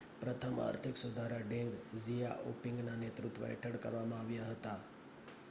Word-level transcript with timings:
પ્રથમ 0.19 0.55
આર્થિક 0.61 0.95
સુધારા 0.97 1.41
ડેંગ 1.43 1.69
ઝિયાઓપિંગના 1.99 2.97
નેતૃત્વ 2.97 3.47
હેઠળ 3.47 3.79
કરવામાં 3.79 4.21
આવ્યા 4.21 4.51
હતા 4.51 4.77